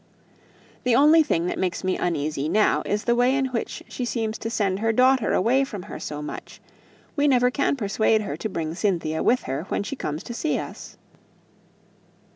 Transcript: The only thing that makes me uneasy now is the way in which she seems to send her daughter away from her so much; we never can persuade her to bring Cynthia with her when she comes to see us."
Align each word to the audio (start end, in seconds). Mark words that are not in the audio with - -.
The 0.83 0.95
only 0.95 1.21
thing 1.21 1.45
that 1.45 1.59
makes 1.59 1.83
me 1.83 1.95
uneasy 1.95 2.49
now 2.49 2.81
is 2.87 3.03
the 3.03 3.13
way 3.13 3.35
in 3.35 3.49
which 3.51 3.83
she 3.87 4.03
seems 4.03 4.39
to 4.39 4.49
send 4.49 4.79
her 4.79 4.91
daughter 4.91 5.31
away 5.31 5.63
from 5.63 5.83
her 5.83 5.99
so 5.99 6.23
much; 6.23 6.59
we 7.15 7.27
never 7.27 7.51
can 7.51 7.75
persuade 7.75 8.21
her 8.21 8.35
to 8.35 8.49
bring 8.49 8.73
Cynthia 8.73 9.21
with 9.21 9.43
her 9.43 9.65
when 9.69 9.83
she 9.83 9.95
comes 9.95 10.23
to 10.23 10.33
see 10.33 10.57
us." 10.57 10.97